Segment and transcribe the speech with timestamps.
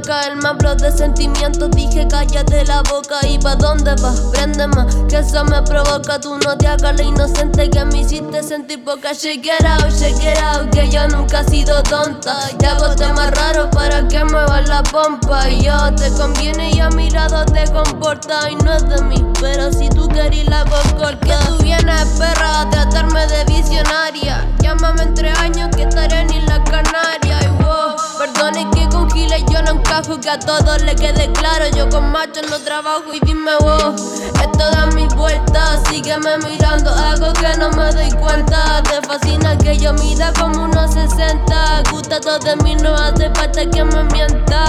[0.00, 0.26] loca.
[0.26, 3.26] El me habló de sentimientos, dije cállate la boca.
[3.26, 4.20] ¿Y pa' dónde vas?
[4.32, 6.20] Prende más, que eso me provoca.
[6.20, 9.12] Tú no te hagas la inocente que me hiciste sentir poca.
[9.12, 12.36] Shake it out, it out, que yo nunca he sido tonta.
[12.60, 15.48] Y hago temas raros para que muevas la pompa.
[15.48, 18.50] Y yo te conviene y a mi lado te comporta.
[18.50, 20.80] Y no es de mí, pero si tú querís la voz
[21.20, 24.48] Que tú vienes, perra, a tratarme de visionaria.
[24.60, 27.38] Llámame entre años que estaré en la Canaria.
[27.42, 30.20] Y wow, perdone que con giles yo no encajo.
[30.20, 31.64] Que a todos le quede claro.
[31.74, 33.94] Yo con machos no trabajo y dime wow.
[34.42, 36.90] Esto da mis vueltas, sígueme mirando.
[36.90, 38.82] Hago que no me doy cuenta.
[38.82, 41.82] Te fascina que yo mida como unos 60.
[41.90, 44.64] Gusta todo de mí, no hace falta que me mienta.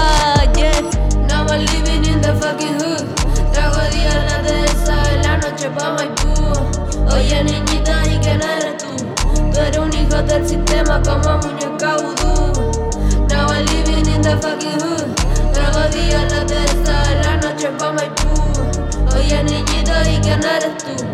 [0.56, 0.80] Yeah,
[1.28, 3.04] now I'm living in the fucking hood.
[3.52, 7.14] Trago día la de esa en la noche pa' Maipú.
[7.14, 8.96] Oye, niñita, ¿y quién eres tú?
[9.52, 12.71] Tú eres un hijo del sistema como muñeca vudú.
[14.32, 15.52] The fucking hood.
[15.52, 16.40] Trago día la
[17.12, 18.28] en la noche pa' Maipú.
[19.16, 21.04] Oye, niñita, ¿y quién eres tú?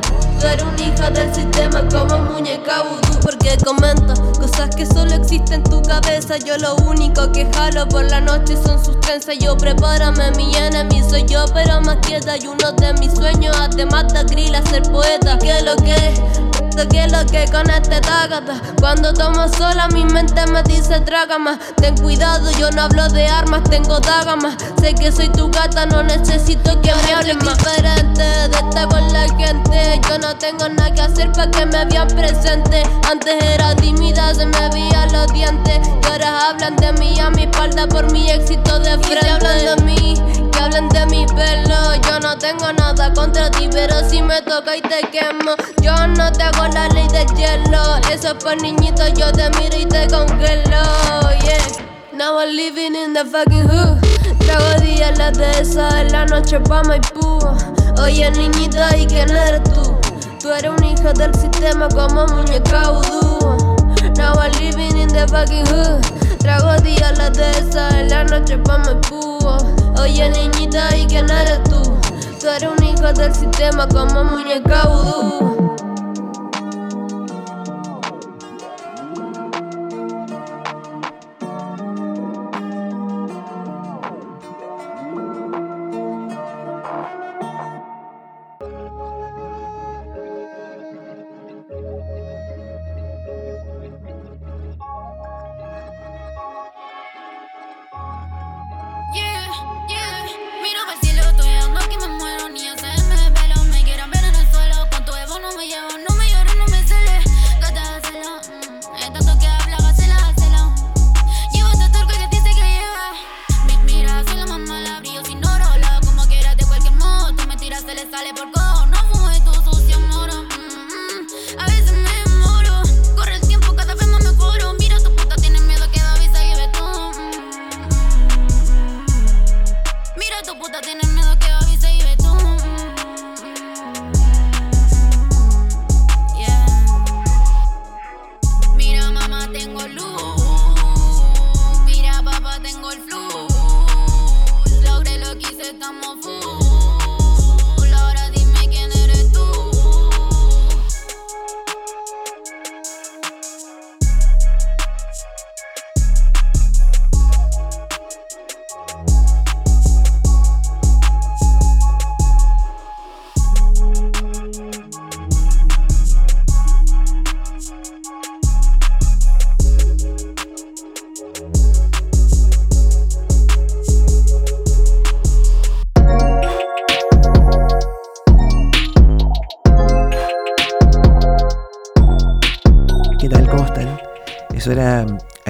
[0.41, 3.21] Tú eres un hijo del sistema como muñeca vudú.
[3.23, 6.37] Porque comenta cosas que solo existen en tu cabeza.
[6.37, 9.39] Yo lo único que jalo por la noche son sus trenzas.
[9.39, 12.37] Yo prepárame, mi enemy soy yo, pero más quieta.
[12.37, 15.39] Y uno de mis sueños, además de grill, ser poeta.
[15.39, 16.58] ¿Qué lo que es?
[16.87, 21.59] Que lo que con este tagata Cuando tomo sola mi mente me dice traga más
[21.77, 26.03] Ten cuidado, yo no hablo de armas, tengo dagas Sé que soy tu gata, no
[26.03, 30.93] necesito que me hables más diferente de estar con la gente Yo no tengo nada
[30.93, 32.83] que hacer para que me vean presente.
[33.11, 35.81] Antes era tímida, se me veían los dientes.
[35.87, 39.29] Y ahora hablan de mí a mi espalda por mi éxito de frente.
[39.29, 40.15] hablan de mí,
[40.59, 44.77] que hablan de mi pelo Yo no tengo nada contra ti, pero si me toca
[44.77, 47.97] y te quemo Yo no te hago la ley del hielo.
[48.12, 50.83] Eso es por niñito, yo te miro y te congelo.
[51.45, 51.59] Yeah.
[52.12, 53.98] Now I'm living in the fucking hood.
[54.41, 57.38] Trago días la de esa en la noche pa' Maipú.
[58.03, 59.97] Oye, niñita, ¿y quién eres tú?
[60.41, 63.77] Tú eres un hijo del sistema como muñeca vudú.
[64.16, 66.00] Now I'm living in the fucking hood.
[66.38, 69.88] Trago días la de esa en la noche pa' Maipú.
[70.00, 71.82] Oye, niñita, ¿y quién eres tú?
[72.41, 75.58] Tú eres un hijo del sistema como muñeca vudú.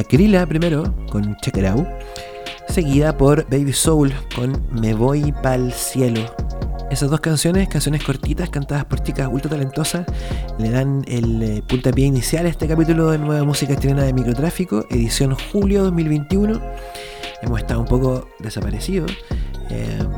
[0.08, 1.86] Krila primero con Check Out,
[2.70, 6.22] seguida por Baby Soul con Me Voy Pa'l Cielo.
[6.90, 10.06] Esas dos canciones, canciones cortitas, cantadas por chicas ultra talentosas,
[10.58, 14.86] le dan el eh, puntapié inicial a este capítulo de Nueva Música Chilena de Microtráfico,
[14.88, 16.58] edición julio 2021.
[17.42, 19.12] Hemos estado un poco desaparecidos.
[19.68, 20.08] Em,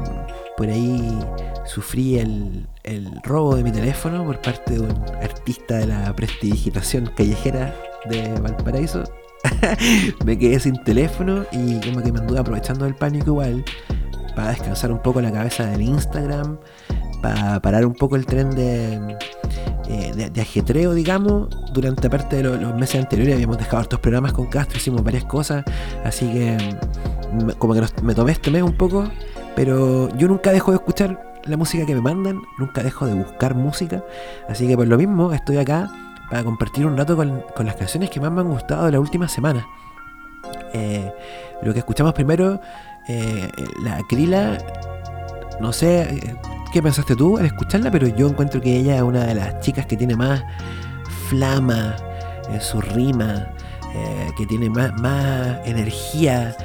[0.57, 1.19] por ahí
[1.67, 7.11] sufrí el, el, robo de mi teléfono por parte de un artista de la prestidigitación
[7.17, 7.75] callejera
[8.09, 9.03] de Valparaíso.
[10.25, 13.65] me quedé sin teléfono y como que me anduve aprovechando del pánico igual
[14.35, 16.59] para descansar un poco la cabeza del Instagram,
[17.23, 19.17] para parar un poco el tren de,
[19.89, 21.49] eh, de, ajetreo, digamos.
[21.73, 25.65] Durante parte de los meses anteriores habíamos dejado estos programas con Castro, hicimos varias cosas,
[26.05, 26.57] así que
[27.59, 29.09] como que me tomé este mes un poco,
[29.55, 33.55] pero yo nunca dejo de escuchar la música que me mandan, nunca dejo de buscar
[33.55, 34.05] música,
[34.49, 35.91] así que por lo mismo estoy acá
[36.31, 39.29] para compartir un rato con, las canciones que más me han gustado de la última
[39.29, 39.67] semana.
[40.73, 41.12] Eh,
[41.62, 42.61] lo que escuchamos primero,
[43.09, 43.50] eh,
[43.82, 44.56] la Acrila,
[45.61, 46.37] no sé eh,
[46.73, 49.87] qué pensaste tú al escucharla, pero yo encuentro que ella es una de las chicas
[49.87, 50.43] que tiene más
[51.29, 51.97] flama
[52.49, 53.49] en su rima,
[54.37, 56.56] que tiene más, más energía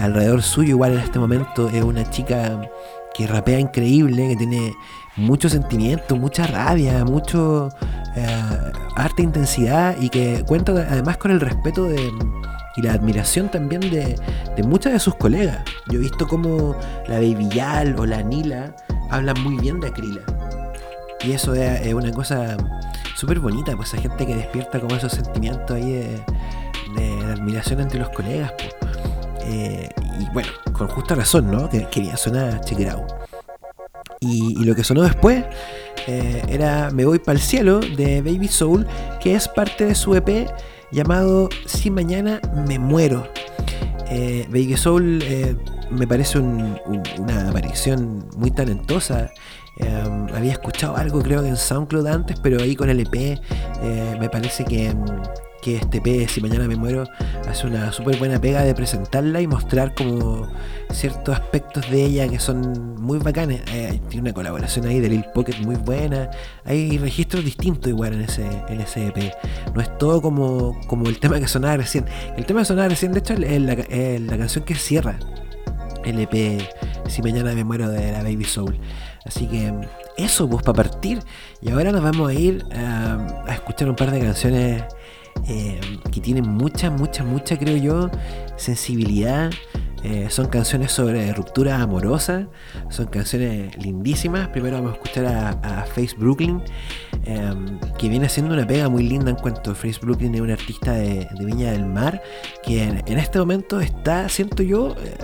[0.00, 0.70] alrededor suyo.
[0.70, 2.60] Igual en este momento es una chica
[3.14, 4.74] que rapea increíble, que tiene
[5.16, 7.68] mucho sentimiento, mucha rabia, mucho
[8.16, 12.10] eh, arte e intensidad y que cuenta además con el respeto de,
[12.76, 14.18] y la admiración también de,
[14.56, 15.58] de muchas de sus colegas.
[15.88, 16.76] Yo he visto como
[17.08, 18.74] la Baby Yal o la Nila
[19.10, 20.22] hablan muy bien de Acrila.
[21.24, 22.56] Y eso es, una cosa
[23.14, 28.08] súper bonita, pues esa gente que despierta como esos sentimientos ahí de, admiración entre los
[28.10, 28.52] colegas.
[29.44, 29.88] Eh,
[30.18, 31.68] y bueno, con justa razón, ¿no?
[31.68, 32.60] Que quería sonar
[34.22, 35.44] y, lo que sonó después
[36.06, 38.86] eh, era Me voy para el cielo de Baby Soul,
[39.20, 40.48] que es parte de su EP
[40.90, 43.26] llamado Si mañana me muero.
[44.08, 45.56] Eh, Baby Soul eh,
[45.90, 49.30] me parece una aparición muy talentosa.
[50.34, 53.40] había escuchado algo creo que en SoundCloud antes, pero ahí con el EP
[54.20, 54.94] me parece que
[55.62, 57.04] que este P, si mañana me muero,
[57.48, 60.48] hace una súper buena pega de presentarla y mostrar como
[60.90, 63.62] ciertos aspectos de ella que son muy bacanes.
[63.72, 66.30] Eh, tiene una colaboración ahí de Lil Pocket muy buena.
[66.64, 69.32] Hay registros distintos igual en ese, en ese EP.
[69.74, 72.04] No es todo como, como el tema que sonaba recién.
[72.36, 75.18] El tema que sonaba recién, de hecho, es la, canción que cierra
[76.04, 76.60] el EP
[77.06, 78.76] Si mañana me muero de la Baby Soul.
[79.24, 79.72] Así que
[80.16, 81.20] eso, pues para partir.
[81.60, 84.82] Y ahora nos vamos a ir a escuchar un par de canciones
[85.48, 85.80] eh,
[86.10, 88.10] que tienen mucha, mucha, mucha, creo yo,
[88.56, 89.50] sensibilidad.
[90.04, 92.48] Eh, son canciones sobre ruptura amorosa,
[92.90, 94.48] son canciones lindísimas.
[94.48, 95.26] Primero vamos a escuchar
[95.62, 96.60] a, Face Brooklyn,
[97.24, 100.92] em, que viene haciendo una pega muy linda en cuanto Face Brooklyn es un artista
[100.94, 102.20] de, Viña del Mar,
[102.64, 105.14] que en, este momento está, siento yo, eh,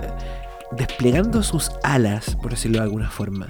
[0.72, 3.48] desplegando sus alas, por decirlo de alguna forma.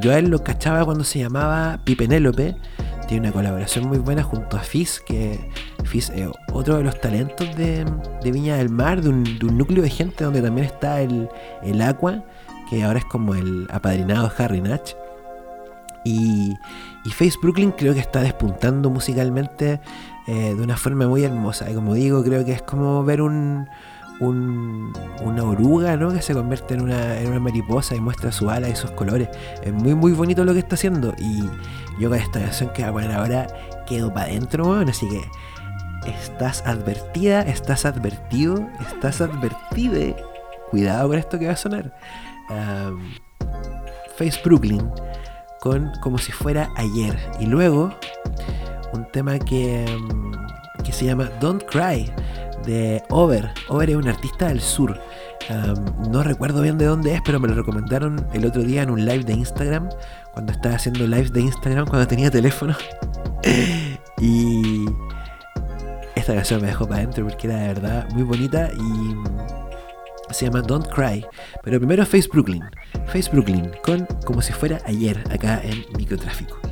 [0.00, 2.56] Yo a él lo cachaba cuando se llamaba Pipenélope
[3.12, 5.38] tiene una colaboración muy buena junto a Fizz, que
[5.84, 7.84] Fizz es otro de los talentos de,
[8.24, 11.28] Viña del Mar, de un, núcleo de gente donde también está el,
[11.62, 12.24] el Aqua,
[12.70, 14.94] que ahora es como el apadrinado Harry Natch.
[16.04, 16.54] Y,
[17.04, 19.80] y Face Brooklyn creo que está despuntando musicalmente
[20.26, 21.70] eh, de una forma muy hermosa.
[21.70, 23.68] Y como digo, creo que es como ver un,
[24.28, 26.12] una oruga, ¿no?
[26.12, 29.28] Que se convierte en una, en una mariposa y muestra su ala y sus colores.
[29.62, 31.14] Es muy, muy bonito lo que está haciendo.
[31.18, 31.42] Y
[31.98, 33.46] yo con esta canción que voy a poner ahora
[33.86, 35.22] quedo para adentro, Así que
[36.10, 40.16] estás advertida, estás advertido, estás advertide.
[40.70, 41.94] Cuidado con esto que va a sonar.
[44.16, 44.88] Face Brooklyn
[45.60, 47.16] con como si fuera ayer.
[47.40, 47.94] Y luego
[48.92, 49.84] un tema que,
[50.84, 52.12] que se llama Don't Cry
[52.64, 53.50] de Over.
[53.68, 55.00] Over es un artista del sur.
[56.10, 59.04] no recuerdo bien de dónde es, pero me lo recomendaron el otro día en un
[59.04, 59.88] live de Instagram.
[60.32, 62.76] Cuando estaba haciendo lives de Instagram, cuando tenía teléfono.
[64.20, 64.86] y
[66.14, 70.62] esta canción me dejó para adentro porque era de verdad muy bonita y se llama
[70.62, 71.24] Don't Cry.
[71.62, 72.62] Pero primero Face Brooklyn.
[73.06, 76.71] Face Brooklyn con como si fuera ayer acá en Microtráfico.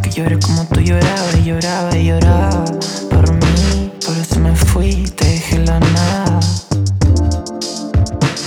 [0.11, 2.65] que llore como tú llorabas Y lloraba y lloraba
[3.09, 6.39] por mí Por eso me fui, te dejé la nada.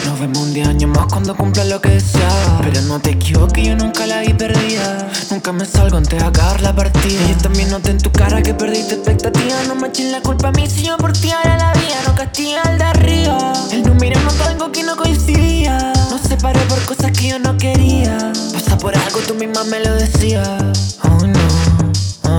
[0.04, 3.66] Nos vemos un día año más cuando cumpla lo que deseaba Pero no te equivoques,
[3.66, 5.09] yo nunca la vi perdida.
[5.30, 7.21] Nunca me salgo antes de acabar la partida.
[7.28, 9.56] Yo también noté en tu cara que perdiste expectativa.
[9.66, 12.14] No me echen la culpa a mí si yo por ti ahora la vida No
[12.14, 13.52] castiga al de arriba.
[13.73, 15.92] El no tengo que no coincidía.
[16.11, 18.33] Nos separé por cosas que yo no quería.
[18.52, 20.94] Pasa por algo, tú misma me lo decías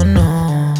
[0.05, 0.73] no.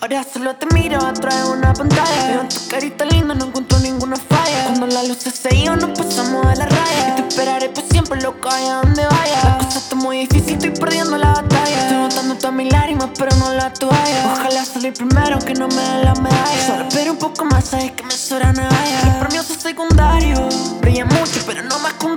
[0.00, 2.26] Ahora solo te miro atrás de una pantalla.
[2.28, 4.64] Veo tu carita linda, no encuentro ninguna falla.
[4.64, 7.08] Cuando las luces se iban, nos pasamos de la raya.
[7.10, 9.44] Y te esperaré por siempre, loca, allá donde vaya.
[9.44, 11.82] La cosa está muy difícil, estoy perdiendo la batalla.
[11.82, 14.32] Estoy notando todas mis lágrimas, pero no la toalla.
[14.32, 16.66] Ojalá salir primero, que no me den la medalla.
[16.66, 19.04] Solo espero un poco más, sabes que me sobra no vaya.
[19.04, 20.80] Los premios son secundarios.
[20.80, 22.16] Brilla mucho, pero no más que un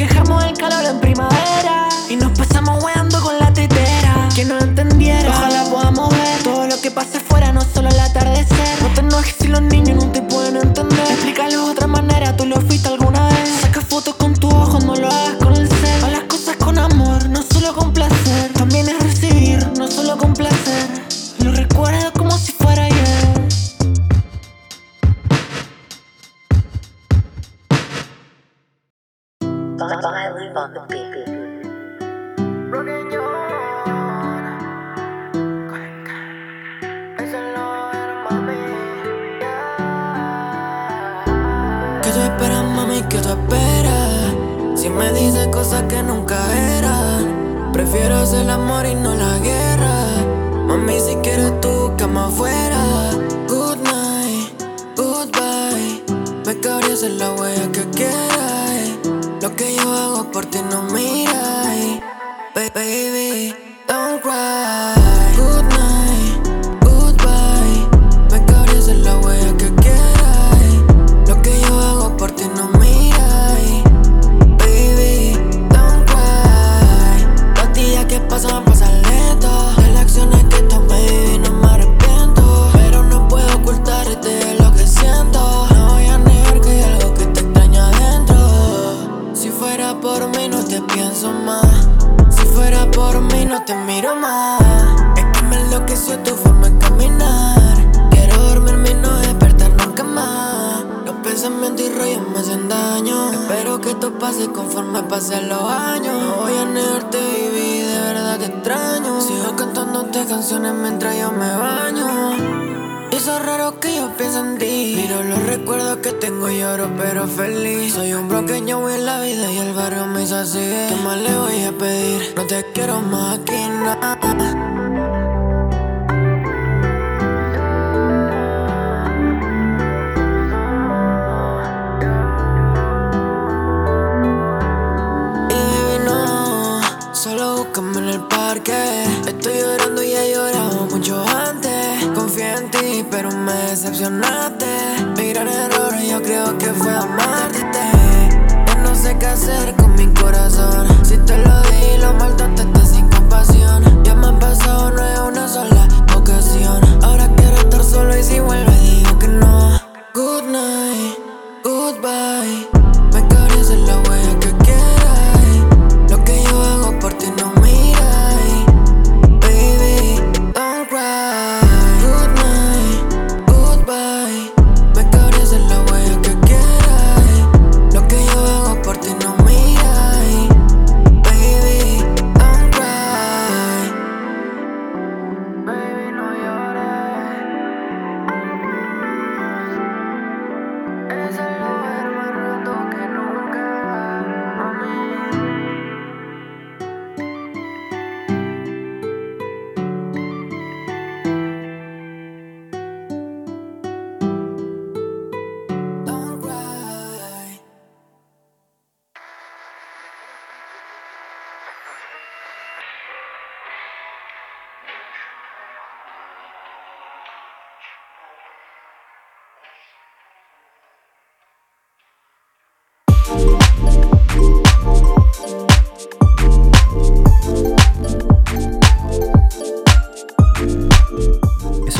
[0.00, 0.98] Quejamos el calor en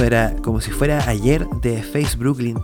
[0.03, 2.59] era como si fuera ayer de Face Brooklyn,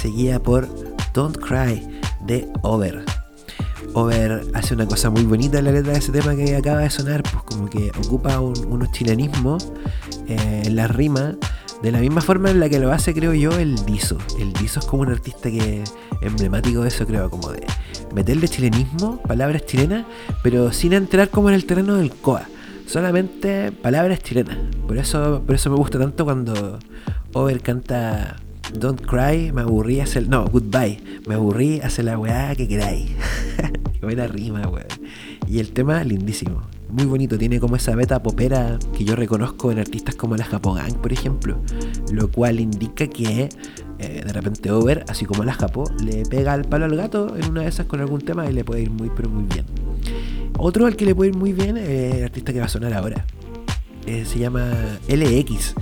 [0.00, 0.68] seguida por
[1.12, 1.82] Don't Cry
[2.26, 3.04] de Over.
[3.94, 6.90] Over hace una cosa muy bonita en la letra de ese tema que acaba de
[6.90, 9.72] sonar, pues como que ocupa un, unos chilenismos
[10.28, 11.36] eh, en la rima,
[11.82, 14.18] de la misma forma en la que lo hace, creo yo, el Diso.
[14.38, 15.82] El Diso es como un artista que
[16.20, 17.66] emblemático de eso, creo, como de
[18.14, 20.06] meterle chilenismo, palabras chilenas,
[20.42, 22.48] pero sin entrar como en el terreno del COA.
[22.86, 24.56] Solamente palabras chilenas.
[24.86, 26.78] Por eso, por eso me gusta tanto cuando
[27.32, 28.36] Over canta
[28.72, 30.28] Don't Cry, me aburrí hacer.
[30.28, 31.20] No, Goodbye.
[31.26, 33.10] Me aburrí hacer la weá que queráis.
[33.92, 34.86] Qué buena rima, weón.
[35.48, 36.62] Y el tema, lindísimo.
[36.88, 40.94] Muy bonito, tiene como esa beta popera que yo reconozco en artistas como la Japogang,
[40.94, 41.60] por ejemplo.
[42.12, 43.48] Lo cual indica que
[43.98, 47.50] eh, de repente Over, así como la Japo, le pega al palo al gato en
[47.50, 49.64] una de esas con algún tema y le puede ir muy, pero muy bien.
[50.58, 52.94] Otro al que le puede ir muy bien es el artista que va a sonar
[52.94, 53.24] ahora.
[54.06, 54.72] Eh, se llama
[55.08, 55.74] LX.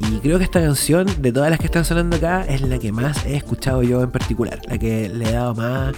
[0.00, 2.92] Y creo que esta canción, de todas las que están sonando acá, es la que
[2.92, 4.60] más he escuchado yo en particular.
[4.68, 5.94] La que le he dado más,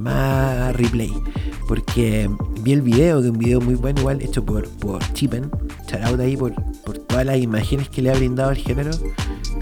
[0.00, 1.12] más replay.
[1.68, 2.28] Porque
[2.62, 5.50] vi el video, que un video muy bueno, igual hecho por, por Chipen.
[5.88, 6.54] Shout ahí por,
[6.84, 8.90] por todas las imágenes que le ha brindado al género.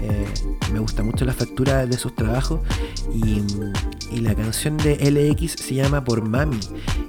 [0.01, 0.27] Eh,
[0.71, 2.61] me gusta mucho la factura de sus trabajos.
[3.13, 3.43] Y,
[4.11, 6.59] y la canción de LX se llama Por Mami.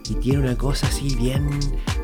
[0.08, 1.49] Y tiene una cosa así bien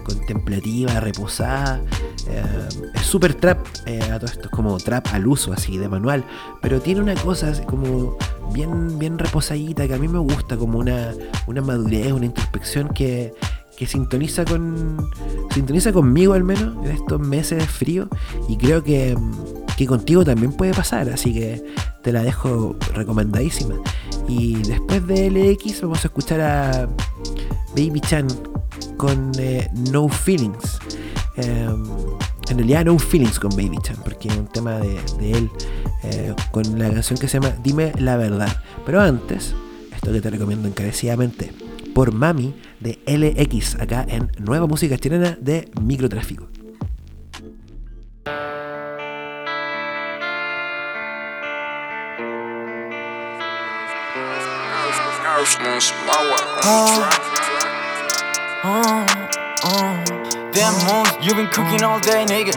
[0.04, 1.82] contemplativa, reposada.
[2.28, 5.88] Eh, es súper trap eh, a todo esto, es como trap al uso, así de
[5.88, 6.24] manual.
[6.62, 8.16] Pero tiene una cosa como
[8.52, 11.12] bien, bien reposadita que a mí me gusta, como una,
[11.46, 13.34] una madurez, una introspección que,
[13.76, 15.10] que sintoniza con.
[15.52, 18.08] sintoniza conmigo al menos en estos meses de frío.
[18.48, 19.16] Y creo que,
[19.76, 21.08] que contigo también puede pasar.
[21.10, 21.62] Así que
[22.02, 23.74] te la dejo recomendadísima.
[24.28, 26.88] Y después de LX vamos a escuchar a
[27.76, 28.26] Baby Chan
[28.96, 30.78] con eh, No Feelings.
[31.36, 31.68] Eh,
[32.48, 35.50] en realidad No Feelings con Baby Chan, porque es un tema de, él
[36.04, 38.62] eh, con la canción que se llama Dime la verdad.
[38.84, 39.54] Pero antes,
[39.94, 41.52] esto que te recomiendo encarecidamente,
[41.94, 46.48] por Mami de LX, acá en Nueva Música Chilena de Microtráfico.
[58.64, 60.26] Uh, uh.
[60.52, 62.54] Damn moons, you been cooking all day, nigga.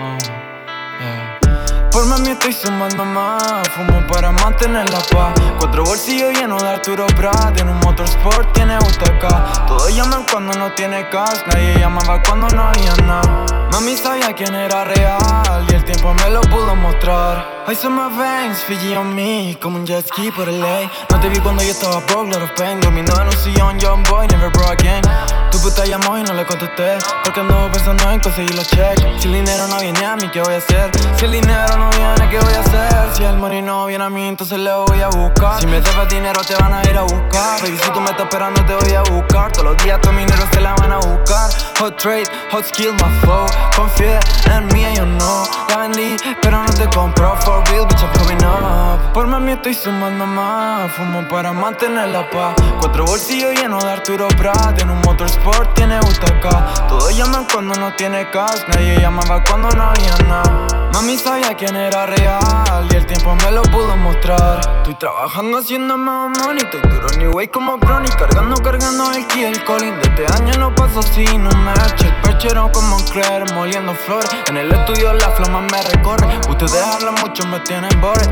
[1.92, 5.34] Por mami estoy sumando más, fumo para mantener la paz.
[5.58, 9.68] Cuatro bolsillos llenos de Arturo Prat, en un motorsport tiene UTK.
[9.68, 13.59] Todos llaman cuando no tiene cash, nadie llamaba cuando no había nada.
[13.72, 17.60] Mami sabía quién era real y el tiempo me lo pudo mostrar.
[17.70, 20.90] Saw my veins, Fiji on me, como un jet ski por el ley.
[21.12, 24.04] No te vi cuando yo estaba broke, lot of pain, dominado en un sillón, young
[24.10, 25.04] boy, never broke again.
[25.52, 29.22] Tu puta llamó y no le contesté, porque ando pensando en conseguir los cheques.
[29.22, 30.90] Si el dinero no viene a mí, ¿qué voy a hacer?
[31.16, 33.16] Si el dinero no viene, ¿qué voy a hacer?
[33.16, 35.62] Si el money no viene a mí, entonces le voy a buscar.
[35.62, 37.62] Si me debes dinero, te van a ir a buscar.
[37.62, 39.52] Baby, si tú me estás esperando, te voy a buscar.
[39.52, 41.50] Todos los días tu dinero se la van a buscar.
[41.80, 43.46] Hot trade, hot skill, my flow.
[43.76, 44.20] Confía
[44.54, 45.44] en mí, yo no.
[45.70, 47.36] La vendí, pero no te compro.
[47.38, 49.14] For real, bitch, I'm coming up.
[49.14, 50.92] Por mami estoy sumando más.
[50.92, 52.56] Fumo para mantener la paz.
[52.80, 54.80] Cuatro bolsillos llenos de Arturo Prat.
[54.82, 56.88] En un motorsport tiene UTK.
[56.88, 58.62] Todos llaman cuando no tiene cash.
[58.68, 60.79] Nadie llamaba cuando no había nada.
[60.94, 64.60] Mami sabía quién era real y el tiempo me lo pudo mostrar.
[64.78, 69.64] Estoy trabajando haciendo más money, estoy duro anyway como Brony, cargando, cargando el key, el
[69.64, 69.96] calling.
[70.00, 74.30] De este año no paso sin un match, el perchero como Claire, moliendo flores.
[74.48, 78.24] En el estudio la flama me recorre, ustedes hablan mucho, me tienen bore.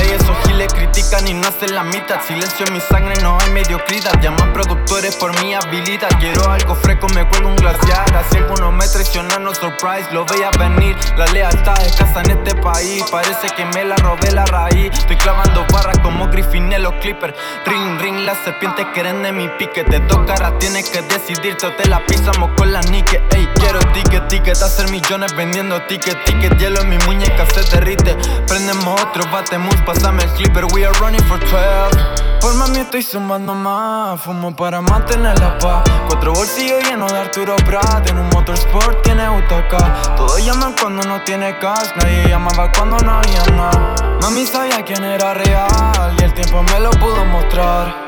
[0.00, 2.20] Ey, esos giles critican y no hacen la mitad.
[2.26, 4.20] Silencio en mi sangre, no hay mediocridad.
[4.20, 6.08] Llaman productores por mi habilidad.
[6.20, 8.04] Quiero algo fresco, me cuelgo un glaciar.
[8.16, 10.06] Así algunos me traicionan, no surprise.
[10.12, 13.04] Lo veía venir, la lealtad escasa en este país.
[13.10, 14.90] Parece que me la robé la raíz.
[14.92, 17.34] Estoy clavando barras como Griffin en los Clippers.
[17.66, 19.84] Ring, ring, las serpientes quieren de mi pique.
[19.84, 23.22] Te dos caras, tienes que decidirte o te la pisamos con la nique.
[23.30, 26.58] Ey, quiero ticket, ticket, hacer millones vendiendo ticket, ticket.
[26.58, 28.16] Hielo en mi muñeca se derrite.
[28.46, 30.72] Prendemos otro, batemos, pásame el clipper.
[30.74, 32.40] We are running for 12.
[32.40, 35.84] Por mami estoy sumando más, fumo para mantener la paz.
[36.08, 40.16] Cuatro bolsillos llenos de Arturo Prat, en un motorsport tiene UTK.
[40.16, 43.94] Todos llaman cuando no tiene cash, nadie llamaba cuando no había nada.
[44.20, 48.01] Mami sabía quién era real y el tiempo me lo pudo mostrar.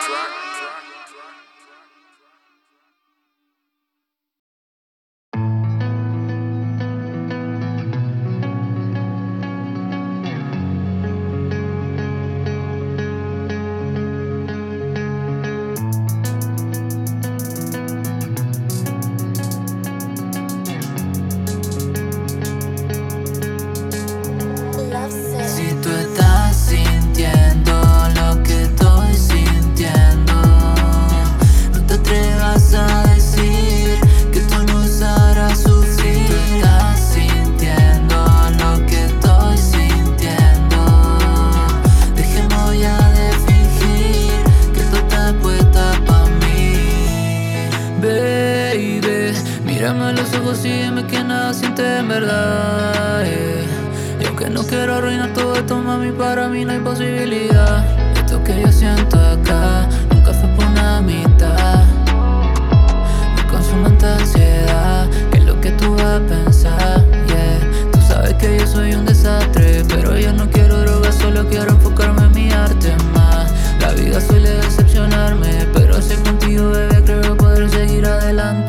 [0.00, 0.43] Track.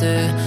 [0.06, 0.45] Yeah.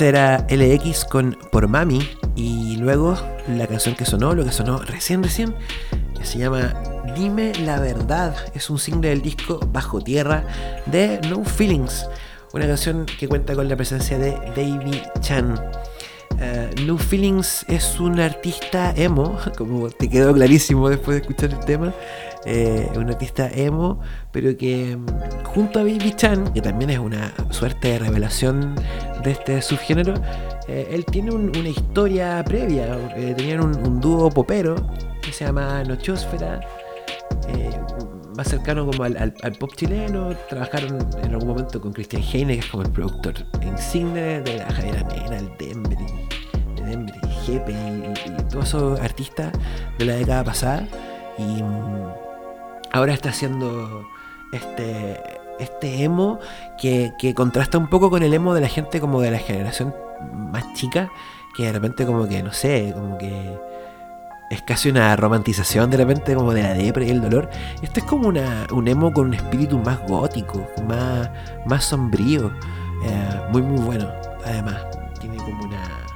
[0.00, 2.08] Era LX con Por Mami.
[2.36, 3.16] Y luego
[3.48, 5.54] la canción que sonó, lo que sonó recién, recién,
[6.22, 6.72] se llama
[7.16, 8.36] Dime la verdad.
[8.54, 10.44] Es un single del disco Bajo Tierra
[10.86, 12.06] de No Feelings.
[12.52, 15.60] Una canción que cuenta con la presencia de Davy Chan.
[16.40, 21.64] Eh, no Feelings es un artista emo, como te quedó clarísimo después de escuchar el
[21.64, 21.92] tema.
[22.44, 24.00] Eh, un artista emo,
[24.32, 28.74] pero que mm, junto a Baby Chan, que también es una suerte de revelación
[29.24, 30.14] de este subgénero,
[30.68, 32.96] eh, él tiene un- una historia previa.
[33.16, 34.76] eh, tenían un, dúo popero
[35.20, 36.60] que se llama Nochosfera.
[37.48, 37.70] eh,
[38.36, 40.30] más cercano como al, pop chileno.
[40.48, 43.34] Trabajaron en algún momento con Christian Heine, que es como el productor
[43.66, 45.98] insigne de la Javiera Mena, el Denver,
[47.26, 49.50] y Jepe, y, y todos esos artistas
[49.98, 50.86] de la década pasada.
[51.36, 52.27] Y mm,
[52.92, 54.08] ahora está haciendo
[54.52, 55.20] este,
[55.58, 56.38] este emo
[56.80, 59.94] que, que contrasta un poco con el emo de la gente como de la generación
[60.52, 61.10] más chica,
[61.56, 63.58] que de repente como que, no sé, como que
[64.50, 67.50] es casi una romantización de repente como de la depre y el dolor.
[67.82, 71.30] Esto es como una, un emo con un espíritu más gótico, más,
[71.66, 72.52] más sombrío,
[73.04, 74.10] eh, muy muy bueno.
[74.44, 74.76] Además,
[75.20, 76.07] tiene como una...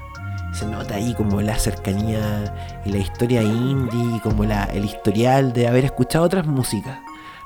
[0.52, 5.66] Se nota ahí como la cercanía y la historia indie, como la, el historial de
[5.66, 6.98] haber escuchado otras músicas.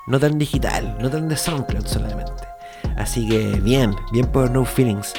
[0.07, 2.33] No tan digital, no tan de SoundCloud solamente.
[2.97, 5.15] Así que bien, bien por No Feelings.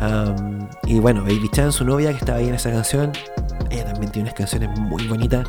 [0.00, 3.12] Um, y bueno, Baby Chan, su novia que estaba ahí en esa canción,
[3.70, 5.46] ella también tiene unas canciones muy bonitas.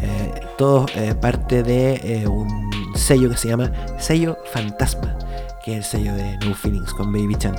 [0.00, 5.16] Eh, todo eh, parte de eh, un sello que se llama Sello Fantasma,
[5.64, 7.54] que es el sello de No Feelings con Baby Chan.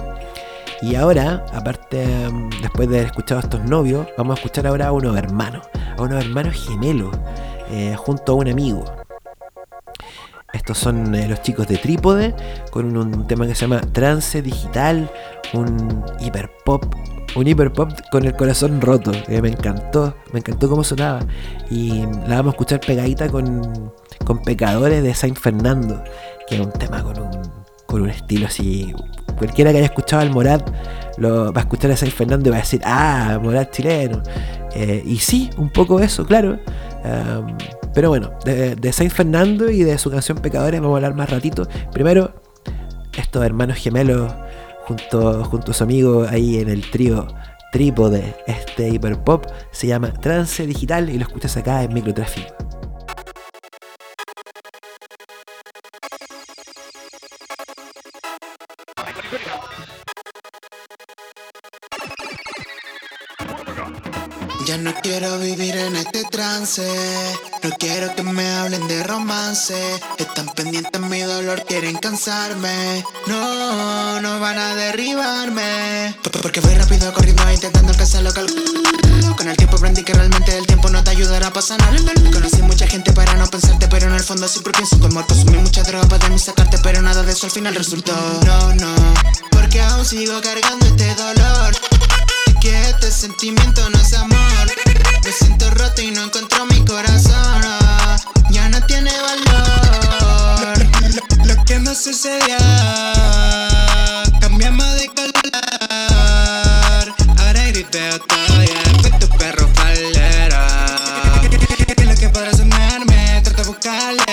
[0.81, 4.87] Y ahora, aparte, mm, después de haber escuchado a estos novios, vamos a escuchar ahora
[4.87, 5.67] a unos hermanos,
[5.97, 7.15] a unos hermanos gemelos,
[7.69, 8.83] eh, junto a un amigo.
[10.53, 12.35] Estos son eh, los chicos de Trípode,
[12.71, 15.09] con un, tema que se llama Trance Digital,
[15.53, 16.83] un hiperpop,
[17.35, 19.11] un hiperpop con el corazón roto.
[19.29, 21.19] me encantó, me encantó cómo sonaba.
[21.69, 23.93] Y la vamos a escuchar pegadita con,
[24.25, 26.03] con Pecadores de Saint Fernando,
[26.47, 27.31] que es un tema con un,
[27.85, 28.93] con un estilo así.
[29.41, 30.69] Cualquiera que haya escuchado al Morat
[31.17, 34.21] lo, va a escuchar a Saint Fernando y va a decir, ah, Morat chileno.
[34.75, 36.59] Eh, y sí, un poco eso, claro.
[37.95, 41.67] Pero bueno, de, Saint Fernando y de su canción Pecadores vamos a hablar más ratito.
[41.91, 42.35] Primero,
[43.17, 44.31] estos hermanos gemelos
[44.85, 47.27] junto, junto a su amigo ahí en el trío
[47.71, 52.70] trípode, este hiperpop, se llama Trance Digital y lo escuchas acá en Microtráfico.
[65.87, 66.83] En este trance.
[67.63, 69.99] No quiero que me hablen de romance.
[70.17, 73.03] Están pendientes mi dolor, quieren cansarme.
[73.27, 76.15] No, no van a derribarme.
[76.41, 80.89] Porque voy rápido corriendo intentando alcanzar lo Con el tiempo aprendí que realmente el tiempo
[80.89, 82.13] no te ayudará a pasar nada.
[82.31, 85.33] Conocí mucha gente para no pensarte, pero en el fondo siempre pienso muerto.
[85.33, 88.13] Consumí mucha droga para de mí sacarte, pero nada de eso al final resultó.
[88.45, 88.95] No, no,
[89.51, 91.75] porque aún sigo cargando este dolor
[92.61, 94.13] que este sentimiento no es
[102.21, 102.57] que nos sucedió,
[104.39, 105.31] cambiamos de color.
[107.39, 110.57] Ahora gripeo todavía, fue tu perro faldero.
[111.49, 113.41] ¿Qué es lo que podrá sonarme?
[113.43, 114.23] Trato de buscarle.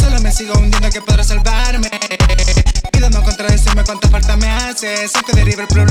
[0.00, 1.90] Solo me sigo hundiendo que podrá salvarme.
[2.92, 5.08] Pido no contradecirme cuánta falta me hace.
[5.26, 5.87] Que deriva el problema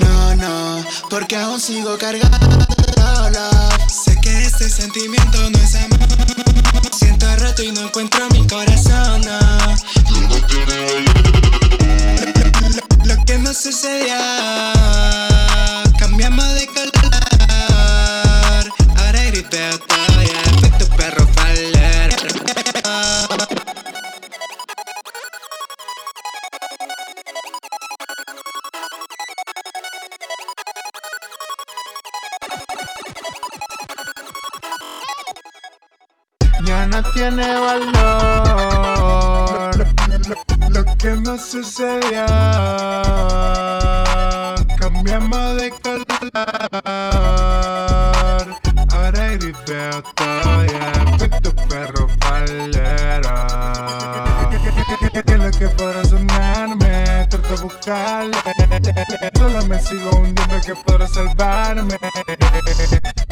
[0.00, 2.38] No, no, porque aún sigo cargando
[3.30, 3.80] love.
[3.88, 5.98] Sé que este sentimiento no es amor.
[6.96, 9.22] Siento roto y no encuentro mi corazón.
[9.22, 9.38] no.
[13.04, 14.14] Lo, lo que nos sucedió,
[15.98, 16.90] cambiamos de color.
[18.96, 19.78] Ahora gripeo
[41.38, 42.26] sucedió,
[44.78, 46.06] cambiamos de color.
[48.92, 53.34] Ahora gripeo todavía, fue tu perro faldero.
[55.12, 57.26] ¿Qué es lo que podrá sonarme?
[57.28, 58.36] Trato de buscarle.
[59.36, 61.98] Solo me sigo hundiendo que podrá salvarme.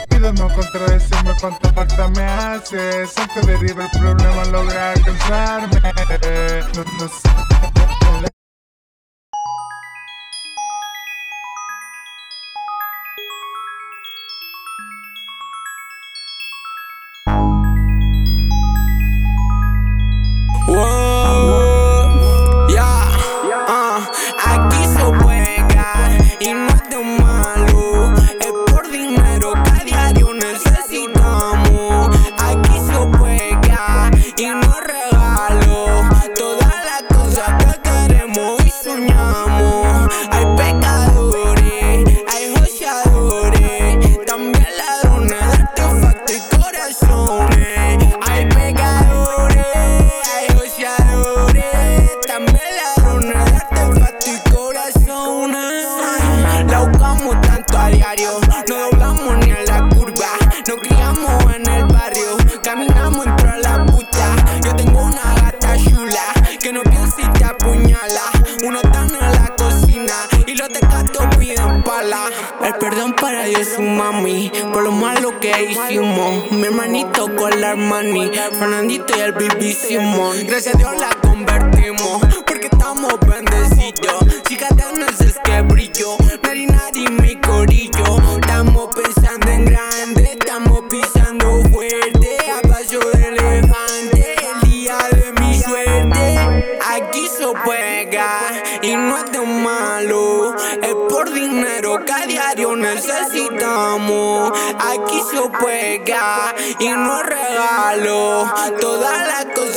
[0.09, 3.07] Pido no contradecirme cuánta falta me hace.
[3.07, 5.81] Sé que deriva el problema, logra alcanzarme.
[6.75, 7.09] No, no
[79.95, 80.37] Simón.
[80.49, 84.25] Gracias a Dios la convertimos porque estamos bendecidos.
[84.49, 88.19] Cicatrices es que brillo, nadie, nadie mi corillo.
[88.41, 88.94] Estamos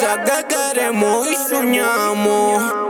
[0.07, 2.86] las cosas que queremos y soñamos.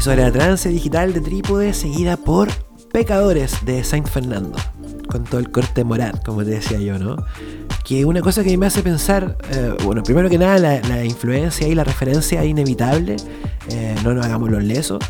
[0.00, 2.48] Eso era Trance Digital de Trípode, seguida por
[2.90, 4.56] Pecadores de Saint Fernando,
[5.06, 7.16] con todo el corte moral, como te decía yo, ¿no?
[7.84, 11.68] Que una cosa que me hace pensar, eh, bueno, primero que nada, la, la influencia
[11.68, 13.16] y la referencia es inevitable,
[13.68, 15.00] eh, no nos hagamos los lesos,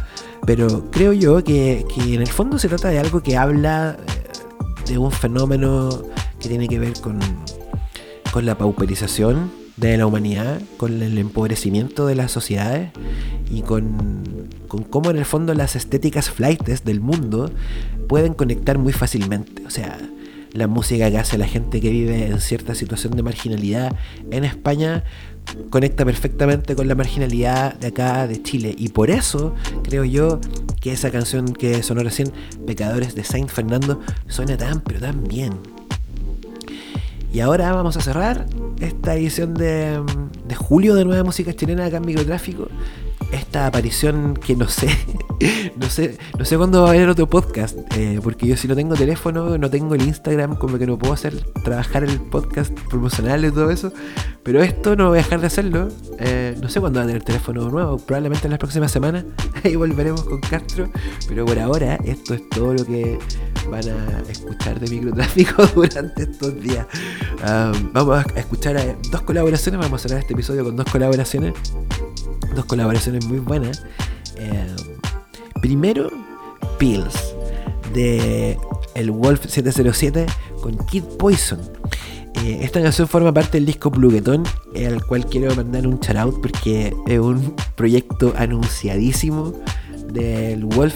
[0.44, 4.90] pero creo yo que, que en el fondo se trata de algo que habla eh,
[4.90, 6.02] de un fenómeno
[6.40, 7.20] que tiene que ver con,
[8.32, 12.90] con la pauperización de la humanidad, con el empobrecimiento de las sociedades
[13.50, 17.50] y con, con cómo en el fondo las estéticas flightes del mundo
[18.08, 19.64] pueden conectar muy fácilmente.
[19.66, 19.98] O sea,
[20.52, 23.94] la música que hace la gente que vive en cierta situación de marginalidad
[24.30, 25.04] en España
[25.70, 28.74] conecta perfectamente con la marginalidad de acá de Chile.
[28.76, 30.40] Y por eso creo yo
[30.80, 32.32] que esa canción que sonó recién,
[32.66, 35.79] Pecadores de Saint Fernando, suena tan pero tan bien.
[37.32, 38.46] Y ahora vamos a cerrar
[38.80, 40.02] esta edición de,
[40.56, 42.68] julio de Nueva Música Chilena acá en Microtráfico.
[43.30, 44.88] Esta aparición que no sé,
[45.76, 48.74] no sé, no sé cuándo va a haber otro podcast, eh, porque yo si no
[48.74, 53.44] tengo teléfono, no tengo el Instagram, como que no puedo hacer trabajar el podcast promocional
[53.44, 53.92] y todo eso.
[54.42, 55.88] Pero esto no voy a dejar de hacerlo.
[56.18, 59.24] Eh, no sé cuándo va a tener teléfono nuevo, probablemente en las próximas semanas.
[59.62, 60.90] Ahí volveremos con Castro.
[61.28, 63.18] Pero por ahora, esto es todo lo que
[63.70, 66.86] van a escuchar de microtráfico durante estos días.
[67.92, 69.80] Vamos a escuchar dos colaboraciones.
[69.80, 71.54] Vamos a cerrar este episodio con dos colaboraciones.
[72.54, 73.82] Dos colaboraciones muy buenas.
[75.60, 76.10] Primero,
[76.78, 77.34] Pills
[77.92, 78.58] de
[78.94, 80.26] el Wolf 707
[80.62, 81.60] con Kid Poison.
[82.42, 86.40] Eh, esta canción forma parte del disco Pluguetón, al cual quiero mandar un shout out
[86.40, 89.52] porque es un proyecto anunciadísimo
[90.12, 90.94] del Wolf.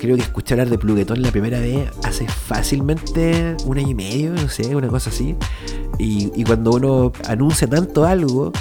[0.00, 4.32] Creo que escuché hablar de Pluguetón la primera vez hace fácilmente un año y medio,
[4.32, 5.34] no sé, una cosa así.
[5.98, 8.52] Y, y cuando uno anuncia tanto algo,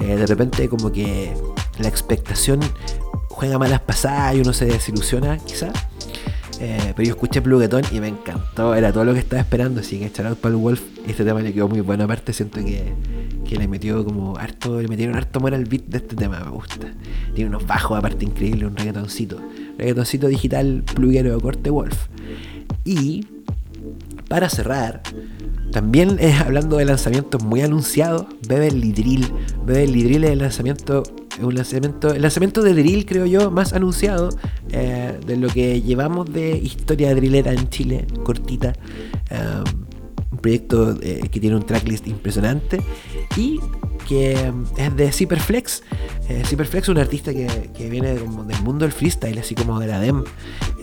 [0.00, 1.34] eh, de repente como que
[1.78, 2.60] la expectación
[3.28, 5.72] juega malas pasadas y uno se desilusiona quizás.
[6.60, 10.00] Eh, pero yo escuché Pluguetón y me encantó, era todo lo que estaba esperando, así
[10.00, 12.92] que out para el Wolf, este tema le quedó muy bueno, aparte siento que,
[13.48, 16.50] que le metió como harto, le metieron harto amor al beat de este tema, me
[16.50, 16.88] gusta.
[17.32, 19.40] Tiene unos bajos aparte increíbles, un reggaetoncito,
[19.78, 22.08] reggaetoncito digital pluguero corte Wolf.
[22.84, 23.26] Y
[24.28, 25.02] para cerrar,
[25.72, 29.26] también hablando de lanzamientos muy anunciados, Beverly Drill.
[29.64, 31.02] Beverly Drill es el lanzamiento,
[31.40, 34.30] un lanzamiento, el lanzamiento de drill creo yo más anunciado
[34.70, 38.72] eh, de lo que llevamos de historia drillera en Chile, cortita.
[39.30, 39.64] Eh,
[40.38, 42.80] un proyecto eh, que tiene un tracklist impresionante
[43.36, 43.60] y
[44.08, 45.82] que mm, es de Cyperflex.
[46.28, 48.26] Eh, Cyperflex es un artista que, viene del
[48.62, 50.24] mundo del freestyle, así como de la DEM,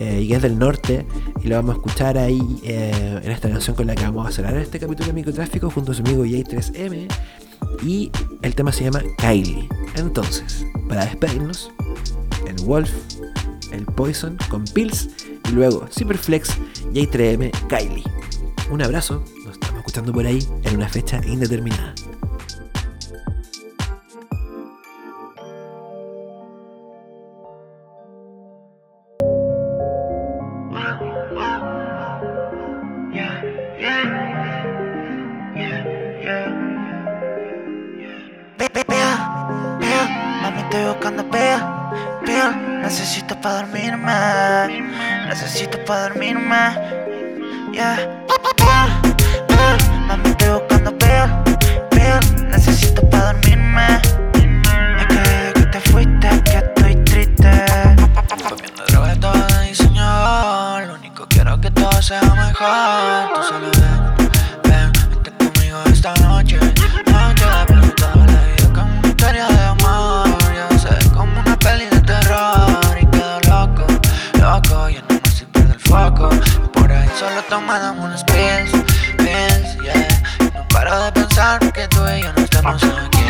[0.00, 1.04] eh, y que es del norte.
[1.42, 4.32] Y lo vamos a escuchar ahí eh, en esta canción con la que vamos a
[4.32, 7.08] cerrar este capítulo de Microtráfico junto a su amigo J3M.
[7.82, 8.10] Y
[8.42, 9.68] el tema se llama Kylie.
[9.96, 11.70] Entonces, para despedirnos,
[12.46, 12.90] el Wolf,
[13.72, 15.10] el Poison con Pills
[15.48, 16.56] y luego Cyperflex,
[16.92, 18.04] J3M, Kylie.
[18.70, 19.22] Un abrazo,
[19.86, 21.94] escuchando por ahí en una fecha indeterminada.
[42.82, 44.82] Necesito pa' dormirme,
[45.28, 46.64] necesito pa' dormirme,
[47.72, 48.15] yeah.
[62.66, 64.16] Tú solo ven,
[64.64, 66.58] ven, vente conmigo esta noche.
[66.58, 70.28] Noche de preguntar la vida una historia de amor.
[70.52, 72.98] Ya sé, como una peli de terror.
[73.00, 73.86] Y quedo loco,
[74.40, 76.28] loco, yéndome sin perder el foco.
[76.34, 78.72] Y por ahí solo tomando unos pills,
[79.18, 80.50] pills, yeah.
[80.52, 83.22] No paro de pensar que tú y yo no estamos aquí.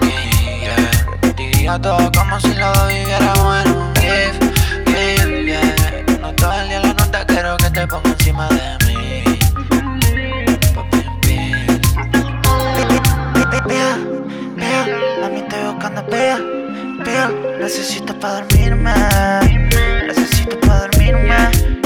[0.00, 1.04] yeah.
[1.20, 3.83] Repetiría todo como si lo viviéramos en
[8.34, 9.38] encima de mí.
[14.58, 16.40] Piel, mami estoy buscando piel,
[17.04, 17.58] piel.
[17.60, 18.92] Necesito para dormirme,
[20.06, 21.83] necesito para dormirme.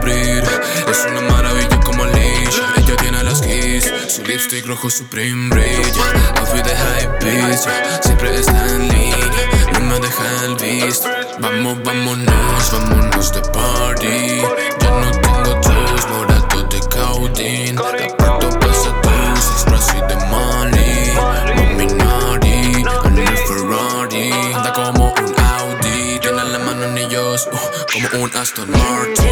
[0.00, 0.42] Abrir.
[0.88, 2.60] Es una maravilla como Leash.
[2.76, 3.92] Ella tiene las keys.
[4.08, 6.04] Su lipstick rojo Supreme brilla
[6.38, 7.68] Outfit de high beast
[8.02, 11.06] Siempre está en línea No me deja el beast.
[11.38, 14.42] Vamos, vámonos, vámonos de party.
[14.80, 21.10] Ya no tengo tus morados de caudín Tapato pasa tus express y de Mali
[21.76, 24.32] Mami en el Ferrari.
[24.54, 26.18] Anda como un Audi.
[26.20, 29.29] Tiene la mano anillos uh, como un Aston Martin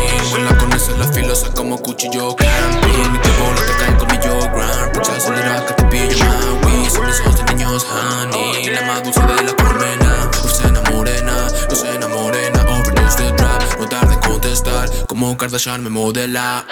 [1.39, 5.85] filosa como cuchillo camping Mi tiempo no te cae colmillo grand Pucha acelera que te
[5.85, 6.25] pillo
[6.63, 8.67] Maui Son mis ojos de niños honey.
[8.67, 14.15] La más dulce de la colmena Lucena morena, Lucena morena Overdose de trap, no tarde
[14.15, 14.91] en contestar.
[15.07, 16.65] Como Kardashian me modela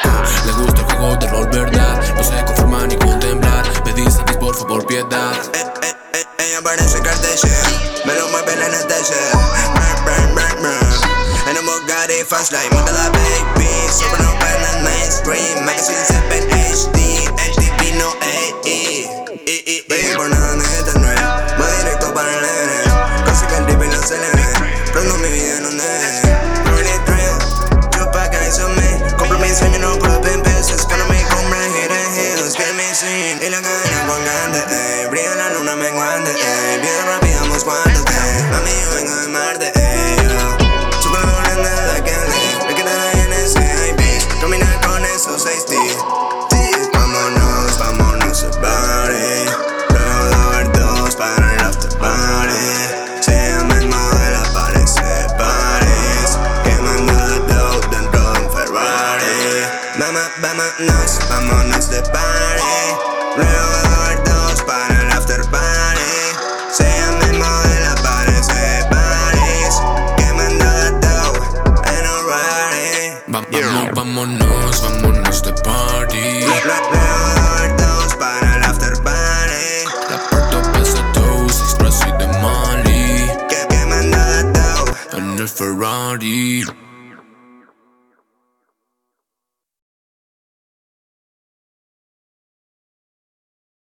[0.44, 3.64] Le gusta el juego de rol, verdad No se conforma ni contemplar.
[3.84, 5.32] Me dice por favor piedad.
[5.54, 7.50] Eh, eh, eh, ella parece Kardashian.
[8.04, 9.06] Me lo mueve la brr
[11.50, 12.75] En un Bugatti fast life
[15.26, 16.55] Brain